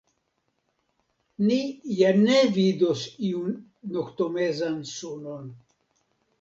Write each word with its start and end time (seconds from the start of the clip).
Ni 1.49 1.59
ja 1.99 2.09
ne 2.23 2.39
vidos 2.57 3.05
iun 3.29 3.55
noktomezan 3.95 4.85
sunon. 4.97 5.57